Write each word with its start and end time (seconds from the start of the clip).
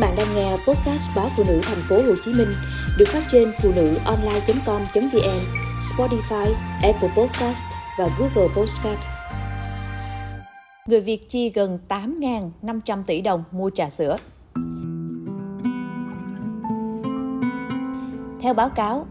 bạn 0.00 0.14
đang 0.16 0.34
nghe 0.34 0.50
podcast 0.50 1.16
báo 1.16 1.28
phụ 1.36 1.44
nữ 1.48 1.60
thành 1.62 1.80
phố 1.88 1.96
Hồ 1.96 2.14
Chí 2.24 2.32
Minh 2.34 2.48
được 2.98 3.08
phát 3.08 3.22
trên 3.28 3.52
phụ 3.62 3.72
nữ 3.76 3.94
online.com.vn, 4.04 5.40
Spotify, 5.80 6.52
Apple 6.82 7.08
Podcast 7.16 7.64
và 7.98 8.08
Google 8.18 8.54
Podcast. 8.56 8.98
Người 10.86 11.00
Việt 11.00 11.30
chi 11.30 11.50
gần 11.50 11.78
8.500 11.88 13.02
tỷ 13.06 13.20
đồng 13.20 13.44
mua 13.52 13.70
trà 13.70 13.90
sữa. 13.90 14.16
Theo 18.40 18.54
báo 18.54 18.68
cáo, 18.68 19.06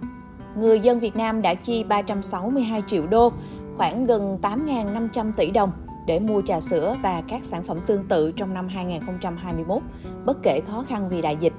người 0.57 0.79
dân 0.79 0.99
Việt 0.99 1.15
Nam 1.15 1.41
đã 1.41 1.53
chi 1.53 1.83
362 1.83 2.83
triệu 2.87 3.07
đô, 3.07 3.31
khoảng 3.77 4.03
gần 4.03 4.37
8.500 4.41 5.31
tỷ 5.37 5.51
đồng 5.51 5.71
để 6.09 6.19
mua 6.19 6.41
trà 6.41 6.59
sữa 6.59 6.95
và 7.03 7.21
các 7.27 7.45
sản 7.45 7.63
phẩm 7.63 7.79
tương 7.85 8.07
tự 8.07 8.31
trong 8.31 8.53
năm 8.53 8.67
2021, 8.67 9.81
bất 10.25 10.37
kể 10.43 10.61
khó 10.67 10.83
khăn 10.87 11.09
vì 11.09 11.21
đại 11.21 11.37
dịch. 11.39 11.53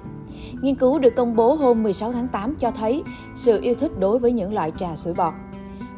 Nghiên 0.63 0.75
cứu 0.75 0.99
được 0.99 1.15
công 1.17 1.37
bố 1.37 1.55
hôm 1.55 1.83
16 1.83 2.13
tháng 2.13 2.29
8 2.29 2.55
cho 2.57 2.71
thấy 2.71 3.03
sự 3.37 3.61
yêu 3.63 3.75
thích 3.75 3.91
đối 3.99 4.19
với 4.19 4.33
những 4.33 4.55
loại 4.55 4.73
trà 4.79 4.97
sữa 4.97 5.15
bọt. 5.17 5.35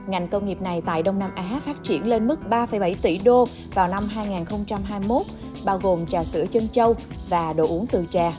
Ngành 0.07 0.29
công 0.29 0.47
nghiệp 0.47 0.61
này 0.61 0.83
tại 0.87 1.03
Đông 1.03 1.19
Nam 1.19 1.31
Á 1.35 1.61
phát 1.65 1.77
triển 1.85 2.07
lên 2.07 2.27
mức 2.27 2.41
3,7 2.51 2.95
tỷ 3.03 3.19
đô 3.19 3.47
vào 3.75 3.89
năm 3.89 4.09
2021, 4.09 5.23
bao 5.65 5.79
gồm 5.83 6.07
trà 6.07 6.25
sữa 6.25 6.45
chân 6.51 6.69
châu 6.69 6.97
và 7.29 7.53
đồ 7.53 7.67
uống 7.67 7.87
từ 7.87 8.05
trà. 8.11 8.33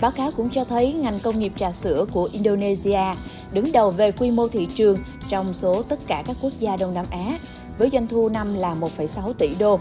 Báo 0.00 0.10
cáo 0.10 0.30
cũng 0.36 0.50
cho 0.50 0.64
thấy 0.64 0.92
ngành 0.92 1.18
công 1.20 1.38
nghiệp 1.38 1.52
trà 1.56 1.72
sữa 1.72 2.06
của 2.12 2.28
Indonesia 2.32 3.14
đứng 3.52 3.72
đầu 3.72 3.90
về 3.90 4.12
quy 4.12 4.30
mô 4.30 4.48
thị 4.48 4.68
trường 4.74 4.98
trong 5.28 5.52
số 5.52 5.82
tất 5.82 5.98
cả 6.06 6.22
các 6.26 6.36
quốc 6.40 6.52
gia 6.58 6.76
Đông 6.76 6.94
Nam 6.94 7.06
Á 7.10 7.38
với 7.82 7.90
doanh 7.90 8.06
thu 8.06 8.28
năm 8.28 8.54
là 8.54 8.74
1,6 8.74 9.32
tỷ 9.32 9.54
đô. 9.58 9.78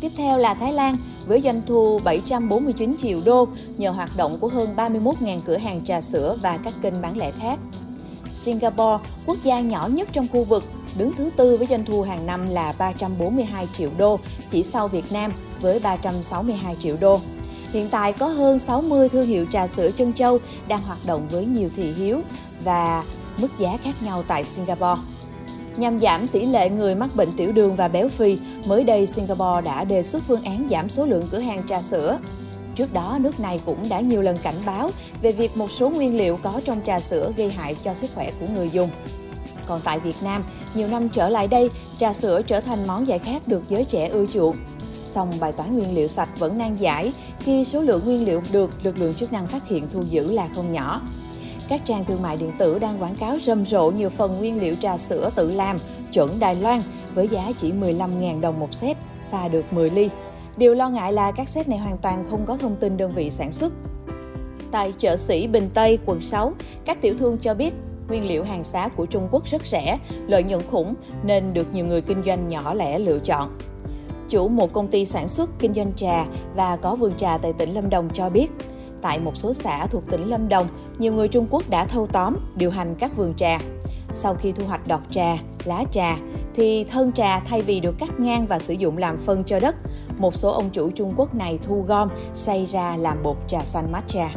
Tiếp 0.00 0.12
theo 0.16 0.38
là 0.38 0.54
Thái 0.54 0.72
Lan 0.72 0.96
với 1.26 1.40
doanh 1.44 1.62
thu 1.66 2.00
749 2.04 2.96
triệu 2.98 3.20
đô 3.20 3.48
nhờ 3.76 3.90
hoạt 3.90 4.16
động 4.16 4.38
của 4.40 4.48
hơn 4.48 4.74
31.000 4.76 5.40
cửa 5.44 5.56
hàng 5.56 5.84
trà 5.84 6.00
sữa 6.00 6.36
và 6.42 6.58
các 6.64 6.74
kênh 6.82 7.02
bán 7.02 7.16
lẻ 7.16 7.32
khác. 7.40 7.58
Singapore, 8.32 9.04
quốc 9.26 9.36
gia 9.42 9.60
nhỏ 9.60 9.88
nhất 9.92 10.08
trong 10.12 10.26
khu 10.32 10.44
vực, 10.44 10.64
đứng 10.96 11.12
thứ 11.12 11.30
tư 11.36 11.56
với 11.56 11.66
doanh 11.66 11.84
thu 11.84 12.02
hàng 12.02 12.26
năm 12.26 12.50
là 12.50 12.72
342 12.72 13.68
triệu 13.72 13.90
đô, 13.98 14.18
chỉ 14.50 14.62
sau 14.62 14.88
Việt 14.88 15.12
Nam 15.12 15.32
với 15.60 15.78
362 15.78 16.76
triệu 16.76 16.96
đô. 17.00 17.20
Hiện 17.72 17.88
tại 17.90 18.12
có 18.12 18.26
hơn 18.28 18.58
60 18.58 19.08
thương 19.08 19.26
hiệu 19.26 19.46
trà 19.52 19.66
sữa 19.66 19.90
chân 19.96 20.12
châu 20.12 20.38
đang 20.68 20.82
hoạt 20.82 21.06
động 21.06 21.28
với 21.30 21.46
nhiều 21.46 21.70
thị 21.76 21.92
hiếu 21.92 22.20
và 22.64 23.04
mức 23.36 23.58
giá 23.58 23.76
khác 23.76 24.02
nhau 24.02 24.24
tại 24.28 24.44
Singapore. 24.44 25.00
Nhằm 25.78 25.98
giảm 25.98 26.28
tỷ 26.28 26.46
lệ 26.46 26.70
người 26.70 26.94
mắc 26.94 27.16
bệnh 27.16 27.36
tiểu 27.36 27.52
đường 27.52 27.76
và 27.76 27.88
béo 27.88 28.08
phì, 28.08 28.38
mới 28.64 28.84
đây 28.84 29.06
Singapore 29.06 29.60
đã 29.64 29.84
đề 29.84 30.02
xuất 30.02 30.22
phương 30.26 30.44
án 30.44 30.68
giảm 30.70 30.88
số 30.88 31.06
lượng 31.06 31.28
cửa 31.32 31.38
hàng 31.38 31.66
trà 31.66 31.82
sữa. 31.82 32.18
Trước 32.74 32.92
đó, 32.92 33.18
nước 33.20 33.40
này 33.40 33.60
cũng 33.66 33.88
đã 33.88 34.00
nhiều 34.00 34.22
lần 34.22 34.38
cảnh 34.38 34.62
báo 34.66 34.90
về 35.22 35.32
việc 35.32 35.56
một 35.56 35.70
số 35.70 35.90
nguyên 35.90 36.16
liệu 36.16 36.38
có 36.42 36.60
trong 36.64 36.80
trà 36.86 37.00
sữa 37.00 37.32
gây 37.36 37.50
hại 37.50 37.76
cho 37.84 37.94
sức 37.94 38.10
khỏe 38.14 38.30
của 38.40 38.46
người 38.54 38.70
dùng. 38.70 38.90
Còn 39.66 39.80
tại 39.84 40.00
Việt 40.00 40.22
Nam, 40.22 40.44
nhiều 40.74 40.88
năm 40.88 41.08
trở 41.08 41.28
lại 41.28 41.48
đây, 41.48 41.70
trà 41.98 42.12
sữa 42.12 42.42
trở 42.46 42.60
thành 42.60 42.86
món 42.86 43.08
giải 43.08 43.18
khát 43.18 43.48
được 43.48 43.68
giới 43.68 43.84
trẻ 43.84 44.08
ưa 44.08 44.26
chuộng. 44.26 44.56
Song 45.04 45.32
bài 45.40 45.52
toán 45.52 45.76
nguyên 45.76 45.94
liệu 45.94 46.08
sạch 46.08 46.28
vẫn 46.38 46.58
nan 46.58 46.76
giải 46.76 47.12
khi 47.40 47.64
số 47.64 47.80
lượng 47.80 48.04
nguyên 48.04 48.26
liệu 48.26 48.42
được 48.52 48.70
lực 48.82 48.98
lượng 48.98 49.14
chức 49.14 49.32
năng 49.32 49.46
phát 49.46 49.68
hiện 49.68 49.84
thu 49.92 50.02
giữ 50.02 50.32
là 50.32 50.48
không 50.54 50.72
nhỏ. 50.72 51.00
Các 51.68 51.80
trang 51.84 52.04
thương 52.04 52.22
mại 52.22 52.36
điện 52.36 52.52
tử 52.58 52.78
đang 52.78 53.02
quảng 53.02 53.14
cáo 53.14 53.38
rầm 53.38 53.66
rộ 53.66 53.90
nhiều 53.90 54.10
phần 54.10 54.38
nguyên 54.38 54.60
liệu 54.60 54.74
trà 54.80 54.98
sữa 54.98 55.30
tự 55.34 55.50
làm, 55.50 55.78
chuẩn 56.12 56.38
Đài 56.38 56.54
Loan 56.54 56.82
với 57.14 57.28
giá 57.28 57.52
chỉ 57.58 57.72
15.000 57.72 58.40
đồng 58.40 58.60
một 58.60 58.74
set, 58.74 58.96
và 59.30 59.48
được 59.48 59.72
10 59.72 59.90
ly. 59.90 60.10
Điều 60.56 60.74
lo 60.74 60.90
ngại 60.90 61.12
là 61.12 61.32
các 61.32 61.48
set 61.48 61.68
này 61.68 61.78
hoàn 61.78 61.98
toàn 61.98 62.24
không 62.30 62.46
có 62.46 62.56
thông 62.56 62.76
tin 62.76 62.96
đơn 62.96 63.10
vị 63.14 63.30
sản 63.30 63.52
xuất. 63.52 63.72
Tại 64.70 64.92
chợ 64.98 65.16
sĩ 65.16 65.46
Bình 65.46 65.68
Tây, 65.74 65.98
quận 66.06 66.20
6, 66.20 66.52
các 66.84 67.00
tiểu 67.00 67.14
thương 67.18 67.38
cho 67.38 67.54
biết 67.54 67.74
nguyên 68.08 68.26
liệu 68.26 68.44
hàng 68.44 68.64
xá 68.64 68.88
của 68.88 69.06
Trung 69.06 69.28
Quốc 69.30 69.46
rất 69.46 69.66
rẻ, 69.66 69.98
lợi 70.26 70.42
nhuận 70.42 70.62
khủng 70.70 70.94
nên 71.24 71.54
được 71.54 71.74
nhiều 71.74 71.86
người 71.86 72.00
kinh 72.00 72.22
doanh 72.26 72.48
nhỏ 72.48 72.74
lẻ 72.74 72.98
lựa 72.98 73.18
chọn. 73.18 73.58
Chủ 74.28 74.48
một 74.48 74.72
công 74.72 74.88
ty 74.88 75.04
sản 75.04 75.28
xuất 75.28 75.50
kinh 75.58 75.74
doanh 75.74 75.92
trà 75.96 76.26
và 76.54 76.76
có 76.76 76.96
vườn 76.96 77.12
trà 77.16 77.38
tại 77.38 77.52
tỉnh 77.52 77.74
Lâm 77.74 77.90
Đồng 77.90 78.08
cho 78.12 78.30
biết, 78.30 78.50
tại 79.02 79.18
một 79.18 79.36
số 79.36 79.52
xã 79.52 79.86
thuộc 79.86 80.10
tỉnh 80.10 80.28
Lâm 80.28 80.48
Đồng, 80.48 80.68
nhiều 80.98 81.12
người 81.12 81.28
Trung 81.28 81.46
Quốc 81.50 81.70
đã 81.70 81.84
thâu 81.84 82.06
tóm, 82.06 82.36
điều 82.56 82.70
hành 82.70 82.94
các 82.98 83.16
vườn 83.16 83.34
trà. 83.34 83.58
Sau 84.12 84.34
khi 84.34 84.52
thu 84.52 84.66
hoạch 84.66 84.86
đọt 84.86 85.00
trà, 85.10 85.36
lá 85.64 85.84
trà, 85.90 86.16
thì 86.54 86.84
thân 86.84 87.12
trà 87.12 87.40
thay 87.40 87.62
vì 87.62 87.80
được 87.80 87.94
cắt 87.98 88.20
ngang 88.20 88.46
và 88.46 88.58
sử 88.58 88.74
dụng 88.74 88.98
làm 88.98 89.18
phân 89.18 89.44
cho 89.44 89.60
đất, 89.60 89.76
một 90.18 90.34
số 90.34 90.50
ông 90.50 90.70
chủ 90.70 90.90
Trung 90.90 91.12
Quốc 91.16 91.34
này 91.34 91.58
thu 91.62 91.84
gom, 91.88 92.08
xay 92.34 92.66
ra 92.66 92.96
làm 92.96 93.22
bột 93.22 93.36
trà 93.48 93.64
xanh 93.64 93.92
matcha. 93.92 94.30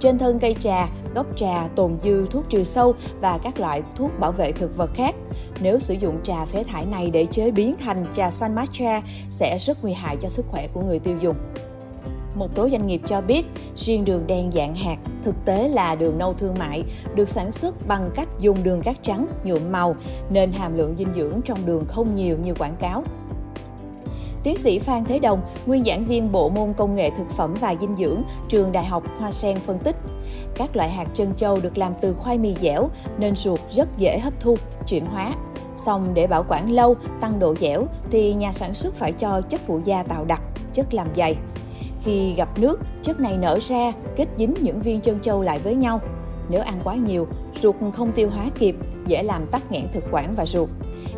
Trên 0.00 0.18
thân 0.18 0.38
cây 0.38 0.56
trà, 0.60 0.88
gốc 1.14 1.26
trà 1.36 1.68
tồn 1.76 1.96
dư 2.04 2.26
thuốc 2.26 2.44
trừ 2.48 2.64
sâu 2.64 2.94
và 3.20 3.38
các 3.42 3.60
loại 3.60 3.82
thuốc 3.96 4.10
bảo 4.20 4.32
vệ 4.32 4.52
thực 4.52 4.76
vật 4.76 4.90
khác. 4.94 5.14
Nếu 5.60 5.78
sử 5.78 5.94
dụng 5.94 6.20
trà 6.22 6.44
phế 6.44 6.64
thải 6.64 6.86
này 6.86 7.10
để 7.10 7.26
chế 7.26 7.50
biến 7.50 7.74
thành 7.84 8.06
trà 8.14 8.30
xanh 8.30 8.54
matcha 8.54 9.02
sẽ 9.30 9.58
rất 9.58 9.82
nguy 9.82 9.92
hại 9.92 10.16
cho 10.20 10.28
sức 10.28 10.46
khỏe 10.48 10.68
của 10.68 10.80
người 10.82 10.98
tiêu 10.98 11.18
dùng. 11.20 11.36
Một 12.34 12.50
số 12.54 12.68
doanh 12.70 12.86
nghiệp 12.86 13.00
cho 13.06 13.20
biết, 13.20 13.46
riêng 13.76 14.04
đường 14.04 14.26
đen 14.26 14.50
dạng 14.54 14.74
hạt 14.74 14.96
thực 15.24 15.34
tế 15.44 15.68
là 15.68 15.94
đường 15.94 16.18
nâu 16.18 16.34
thương 16.34 16.54
mại, 16.58 16.84
được 17.14 17.28
sản 17.28 17.50
xuất 17.50 17.88
bằng 17.88 18.10
cách 18.14 18.28
dùng 18.40 18.62
đường 18.62 18.82
cát 18.82 18.96
trắng 19.02 19.26
nhuộm 19.44 19.72
màu 19.72 19.96
nên 20.30 20.52
hàm 20.52 20.78
lượng 20.78 20.96
dinh 20.96 21.08
dưỡng 21.14 21.40
trong 21.44 21.66
đường 21.66 21.84
không 21.88 22.14
nhiều 22.14 22.36
như 22.44 22.54
quảng 22.54 22.76
cáo. 22.80 23.02
Tiến 24.42 24.56
sĩ 24.56 24.78
Phan 24.78 25.04
Thế 25.04 25.18
Đồng, 25.18 25.40
nguyên 25.66 25.84
giảng 25.84 26.04
viên 26.04 26.32
bộ 26.32 26.48
môn 26.48 26.72
công 26.72 26.96
nghệ 26.96 27.10
thực 27.10 27.30
phẩm 27.30 27.54
và 27.60 27.74
dinh 27.80 27.96
dưỡng, 27.96 28.22
trường 28.48 28.72
Đại 28.72 28.84
học 28.84 29.02
Hoa 29.18 29.30
Sen 29.30 29.56
phân 29.66 29.78
tích, 29.78 29.96
các 30.54 30.76
loại 30.76 30.90
hạt 30.90 31.06
trân 31.14 31.34
châu 31.34 31.60
được 31.60 31.78
làm 31.78 31.92
từ 32.00 32.14
khoai 32.14 32.38
mì 32.38 32.54
dẻo 32.62 32.88
nên 33.18 33.36
ruột 33.36 33.60
rất 33.74 33.88
dễ 33.98 34.18
hấp 34.18 34.32
thu, 34.40 34.56
chuyển 34.86 35.06
hóa. 35.06 35.34
Xong 35.76 36.14
để 36.14 36.26
bảo 36.26 36.44
quản 36.48 36.72
lâu, 36.72 36.96
tăng 37.20 37.38
độ 37.38 37.54
dẻo 37.60 37.86
thì 38.10 38.34
nhà 38.34 38.52
sản 38.52 38.74
xuất 38.74 38.94
phải 38.94 39.12
cho 39.12 39.40
chất 39.40 39.60
phụ 39.66 39.80
gia 39.84 40.02
tạo 40.02 40.24
đặc, 40.24 40.42
chất 40.72 40.94
làm 40.94 41.08
dày. 41.16 41.36
Khi 42.04 42.34
gặp 42.36 42.58
nước, 42.58 42.80
chất 43.02 43.20
này 43.20 43.36
nở 43.36 43.58
ra, 43.62 43.92
kết 44.16 44.28
dính 44.36 44.54
những 44.60 44.80
viên 44.80 45.00
chân 45.00 45.20
châu 45.20 45.42
lại 45.42 45.58
với 45.58 45.74
nhau. 45.74 46.00
Nếu 46.48 46.62
ăn 46.62 46.80
quá 46.84 46.94
nhiều, 46.94 47.26
ruột 47.62 47.76
không 47.92 48.12
tiêu 48.12 48.30
hóa 48.30 48.44
kịp, 48.58 48.76
dễ 49.06 49.22
làm 49.22 49.46
tắc 49.46 49.72
nghẽn 49.72 49.82
thực 49.92 50.04
quản 50.10 50.34
và 50.34 50.46
ruột. 50.46 50.68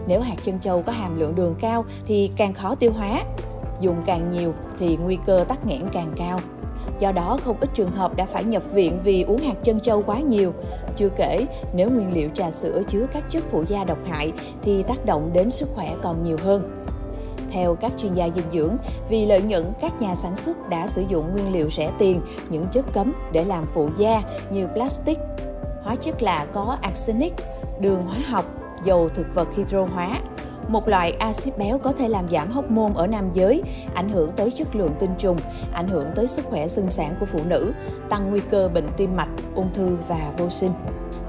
Nếu 0.07 0.21
hạt 0.21 0.37
chân 0.43 0.61
châu 0.61 0.83
có 0.83 0.93
hàm 0.93 1.21
lượng 1.21 1.35
đường 1.35 1.55
cao 1.61 1.85
thì 2.07 2.31
càng 2.37 2.55
khó 2.55 2.75
tiêu 2.75 2.93
hóa. 2.93 3.21
Dùng 3.81 3.97
càng 4.07 4.33
nhiều 4.33 4.55
thì 4.79 4.97
nguy 4.97 5.19
cơ 5.27 5.45
tắc 5.49 5.67
nghẽn 5.67 5.83
càng 5.93 6.13
cao. 6.17 6.41
Do 7.01 7.13
đó, 7.13 7.39
không 7.45 7.57
ít 7.61 7.71
trường 7.75 7.93
hợp 7.93 8.17
đã 8.17 8.27
phải 8.27 8.45
nhập 8.45 8.63
viện 8.73 9.01
vì 9.05 9.23
uống 9.23 9.39
hạt 9.39 9.55
chân 9.65 9.81
châu 9.81 10.03
quá 10.03 10.21
nhiều. 10.21 10.53
Chưa 10.97 11.09
kể, 11.17 11.47
nếu 11.75 11.91
nguyên 11.91 12.13
liệu 12.13 12.29
trà 12.35 12.51
sữa 12.51 12.83
chứa 12.89 13.07
các 13.13 13.25
chất 13.31 13.45
phụ 13.51 13.65
gia 13.69 13.85
độc 13.85 13.99
hại 14.07 14.33
thì 14.63 14.83
tác 14.83 15.07
động 15.07 15.31
đến 15.33 15.51
sức 15.51 15.69
khỏe 15.75 15.95
còn 16.03 16.25
nhiều 16.25 16.37
hơn. 16.43 16.76
Theo 17.51 17.75
các 17.75 17.93
chuyên 17.99 18.15
gia 18.15 18.29
dinh 18.35 18.45
dưỡng, 18.53 18.77
vì 19.09 19.27
lợi 19.27 19.43
nhuận, 19.43 19.73
các 19.81 20.03
nhà 20.03 20.15
sản 20.15 20.37
xuất 20.37 20.69
đã 20.69 20.89
sử 20.89 21.05
dụng 21.09 21.33
nguyên 21.33 21.53
liệu 21.53 21.71
rẻ 21.71 21.93
tiền, 21.99 22.21
những 22.49 22.67
chất 22.73 22.85
cấm 22.93 23.13
để 23.33 23.45
làm 23.45 23.67
phụ 23.75 23.89
gia 23.99 24.23
như 24.51 24.67
plastic, 24.67 25.19
hóa 25.83 25.97
chất 25.97 26.23
lạ 26.23 26.47
có 26.53 26.77
arsenic, 26.83 27.33
đường 27.81 28.07
hóa 28.07 28.19
học, 28.29 28.45
dầu 28.85 29.09
thực 29.15 29.35
vật 29.35 29.49
hydro 29.57 29.85
hóa, 29.85 30.21
một 30.69 30.89
loại 30.89 31.13
axit 31.13 31.59
béo 31.59 31.79
có 31.79 31.93
thể 31.93 32.09
làm 32.09 32.29
giảm 32.31 32.51
hóc 32.51 32.71
môn 32.71 32.95
ở 32.95 33.07
nam 33.07 33.31
giới, 33.33 33.63
ảnh 33.95 34.09
hưởng 34.09 34.33
tới 34.37 34.51
chất 34.51 34.77
lượng 34.77 34.93
tinh 34.99 35.15
trùng, 35.19 35.37
ảnh 35.73 35.89
hưởng 35.89 36.07
tới 36.15 36.27
sức 36.27 36.45
khỏe 36.45 36.69
sinh 36.69 36.91
sản 36.91 37.17
của 37.21 37.27
phụ 37.27 37.39
nữ, 37.45 37.73
tăng 38.09 38.31
nguy 38.31 38.41
cơ 38.41 38.69
bệnh 38.75 38.89
tim 38.97 39.17
mạch, 39.17 39.29
ung 39.55 39.69
thư 39.75 39.97
và 40.09 40.33
vô 40.39 40.51
sinh. 40.51 40.73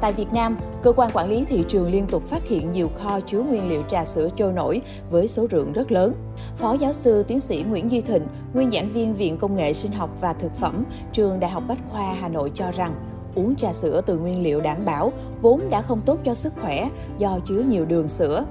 Tại 0.02 0.14
Việt 0.14 0.34
Nam, 0.34 0.58
cơ 0.82 0.92
quan 0.92 1.12
quản 1.14 1.30
lý 1.30 1.46
thị 1.46 1.64
trường 1.68 1.92
liên 1.92 2.08
tục 2.08 2.24
phát 2.24 2.48
hiện 2.48 2.72
nhiều 2.72 2.90
kho 2.98 3.20
chứa 3.20 3.40
nguyên 3.40 3.70
liệu 3.70 3.84
trà 3.90 4.06
sữa 4.06 4.30
trôi 4.36 4.54
nổi 4.54 4.82
với 5.10 5.28
số 5.28 5.48
lượng 5.52 5.74
rất 5.74 5.92
lớn. 5.92 6.14
Phó 6.58 6.74
giáo 6.74 6.94
sư 6.94 7.24
tiến 7.24 7.40
sĩ 7.40 7.64
Nguyễn 7.70 7.92
Duy 7.92 8.02
Thịnh, 8.02 8.28
nguyên 8.54 8.72
giảng 8.72 8.90
viên 8.90 9.14
Viện 9.14 9.38
Công 9.38 9.56
nghệ 9.56 9.74
Sinh 9.74 9.92
học 9.92 10.10
và 10.22 10.34
Thực 10.34 10.56
phẩm, 10.56 10.84
trường 11.14 11.40
Đại 11.40 11.52
học 11.52 11.64
Bách 11.68 11.78
khoa 11.92 12.14
Hà 12.14 12.28
Nội 12.28 12.52
cho 12.54 12.72
rằng, 12.72 12.96
uống 13.36 13.56
trà 13.56 13.74
sữa 13.74 14.02
từ 14.06 14.18
nguyên 14.18 14.44
liệu 14.44 14.62
đảm 14.62 14.78
bảo 14.86 15.12
vốn 15.42 15.62
đã 15.70 15.82
không 15.82 16.02
tốt 16.06 16.20
cho 16.24 16.34
sức 16.34 16.54
khỏe 16.62 16.90
do 17.18 17.40
chứa 17.46 17.60
nhiều 17.70 17.86
đường 17.86 18.08
sữa. 18.08 18.46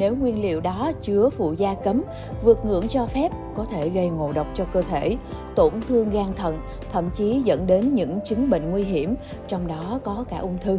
Nếu 0.00 0.16
nguyên 0.16 0.42
liệu 0.42 0.60
đó 0.60 0.92
chứa 1.02 1.30
phụ 1.30 1.54
gia 1.56 1.74
cấm, 1.74 2.02
vượt 2.44 2.64
ngưỡng 2.64 2.88
cho 2.88 3.06
phép 3.06 3.32
có 3.56 3.64
thể 3.64 3.88
gây 3.88 4.08
ngộ 4.10 4.32
độc 4.32 4.46
cho 4.54 4.64
cơ 4.72 4.82
thể, 4.82 5.16
tổn 5.54 5.72
thương 5.88 6.10
gan 6.10 6.26
thận, 6.36 6.58
thậm 6.92 7.10
chí 7.14 7.40
dẫn 7.44 7.66
đến 7.66 7.94
những 7.94 8.18
chứng 8.24 8.50
bệnh 8.50 8.70
nguy 8.70 8.82
hiểm, 8.82 9.14
trong 9.48 9.66
đó 9.66 10.00
có 10.04 10.24
cả 10.30 10.38
ung 10.38 10.58
thư. 10.60 10.78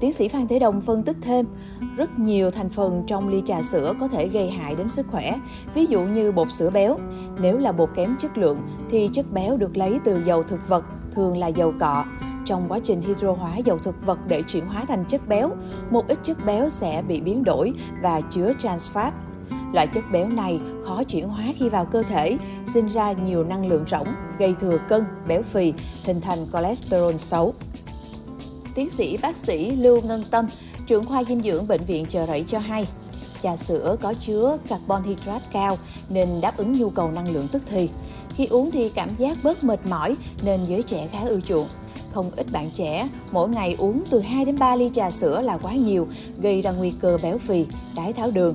Tiến 0.00 0.12
sĩ 0.12 0.28
Phan 0.28 0.48
Thế 0.48 0.58
Đồng 0.58 0.80
phân 0.80 1.02
tích 1.02 1.16
thêm, 1.22 1.46
rất 1.96 2.18
nhiều 2.18 2.50
thành 2.50 2.68
phần 2.68 3.04
trong 3.06 3.28
ly 3.28 3.42
trà 3.46 3.62
sữa 3.62 3.92
có 4.00 4.08
thể 4.08 4.28
gây 4.28 4.50
hại 4.50 4.74
đến 4.74 4.88
sức 4.88 5.06
khỏe, 5.10 5.34
ví 5.74 5.86
dụ 5.86 6.00
như 6.00 6.32
bột 6.32 6.52
sữa 6.52 6.70
béo. 6.70 6.98
Nếu 7.40 7.58
là 7.58 7.72
bột 7.72 7.90
kém 7.94 8.16
chất 8.18 8.38
lượng 8.38 8.58
thì 8.90 9.08
chất 9.12 9.32
béo 9.32 9.56
được 9.56 9.76
lấy 9.76 9.98
từ 10.04 10.24
dầu 10.26 10.42
thực 10.42 10.68
vật, 10.68 10.84
thường 11.12 11.36
là 11.36 11.46
dầu 11.46 11.72
cọ, 11.80 12.04
trong 12.44 12.66
quá 12.68 12.78
trình 12.82 13.00
hydro 13.00 13.32
hóa 13.32 13.56
dầu 13.56 13.78
thực 13.78 14.06
vật 14.06 14.18
để 14.26 14.42
chuyển 14.42 14.66
hóa 14.66 14.84
thành 14.88 15.04
chất 15.08 15.28
béo, 15.28 15.50
một 15.90 16.08
ít 16.08 16.18
chất 16.22 16.44
béo 16.46 16.68
sẽ 16.68 17.02
bị 17.08 17.20
biến 17.20 17.44
đổi 17.44 17.72
và 18.02 18.20
chứa 18.20 18.50
trans 18.58 18.92
fat. 18.92 19.10
Loại 19.72 19.86
chất 19.86 20.04
béo 20.12 20.28
này 20.28 20.60
khó 20.84 21.04
chuyển 21.04 21.28
hóa 21.28 21.44
khi 21.56 21.68
vào 21.68 21.84
cơ 21.84 22.02
thể, 22.02 22.38
sinh 22.66 22.88
ra 22.88 23.12
nhiều 23.12 23.44
năng 23.44 23.66
lượng 23.66 23.84
rỗng, 23.90 24.08
gây 24.38 24.54
thừa 24.60 24.78
cân, 24.88 25.04
béo 25.28 25.42
phì, 25.42 25.72
hình 26.04 26.20
thành 26.20 26.46
cholesterol 26.52 27.16
xấu. 27.16 27.54
Tiến 28.74 28.90
sĩ 28.90 29.16
bác 29.16 29.36
sĩ 29.36 29.70
Lưu 29.70 30.00
Ngân 30.00 30.24
Tâm, 30.30 30.46
trưởng 30.86 31.06
khoa 31.06 31.24
dinh 31.24 31.40
dưỡng 31.40 31.68
Bệnh 31.68 31.84
viện 31.84 32.06
Chợ 32.06 32.26
Rẫy 32.26 32.44
cho 32.46 32.58
hay, 32.58 32.88
trà 33.42 33.56
sữa 33.56 33.96
có 34.00 34.14
chứa 34.20 34.56
carbon 34.68 35.02
hydrate 35.02 35.44
cao 35.52 35.78
nên 36.10 36.40
đáp 36.40 36.56
ứng 36.56 36.72
nhu 36.72 36.90
cầu 36.90 37.10
năng 37.10 37.30
lượng 37.30 37.48
tức 37.48 37.62
thì. 37.66 37.90
Khi 38.34 38.46
uống 38.46 38.70
thì 38.70 38.88
cảm 38.88 39.16
giác 39.16 39.38
bớt 39.42 39.64
mệt 39.64 39.86
mỏi 39.86 40.16
nên 40.42 40.64
giới 40.64 40.82
trẻ 40.82 41.08
khá 41.12 41.20
ưa 41.26 41.40
chuộng. 41.40 41.68
Không 42.14 42.30
ít 42.36 42.46
bạn 42.52 42.70
trẻ 42.74 43.08
mỗi 43.32 43.48
ngày 43.48 43.74
uống 43.78 44.04
từ 44.10 44.20
2 44.20 44.44
đến 44.44 44.58
3 44.58 44.76
ly 44.76 44.90
trà 44.92 45.10
sữa 45.10 45.42
là 45.42 45.58
quá 45.58 45.72
nhiều, 45.72 46.08
gây 46.40 46.62
ra 46.62 46.70
nguy 46.70 46.92
cơ 47.00 47.18
béo 47.22 47.38
phì, 47.38 47.66
đái 47.96 48.12
tháo 48.12 48.30
đường. 48.30 48.54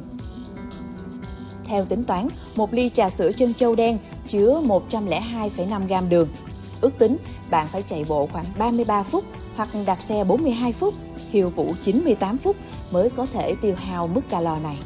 Theo 1.63 1.85
tính 1.85 2.03
toán, 2.03 2.27
một 2.55 2.73
ly 2.73 2.89
trà 2.89 3.09
sữa 3.09 3.31
chân 3.37 3.53
châu 3.53 3.75
đen 3.75 3.97
chứa 4.27 4.61
102,5 4.65 5.87
gram 5.87 6.09
đường. 6.09 6.27
Ước 6.81 6.97
tính 6.99 7.17
bạn 7.49 7.67
phải 7.67 7.81
chạy 7.81 8.05
bộ 8.09 8.27
khoảng 8.27 8.45
33 8.59 9.03
phút 9.03 9.23
hoặc 9.55 9.69
đạp 9.85 10.01
xe 10.01 10.23
42 10.23 10.73
phút, 10.73 10.93
khiêu 11.29 11.49
vũ 11.49 11.73
98 11.81 12.37
phút 12.37 12.55
mới 12.91 13.09
có 13.09 13.25
thể 13.25 13.55
tiêu 13.61 13.75
hao 13.75 14.07
mức 14.07 14.29
calo 14.29 14.59
này. 14.59 14.77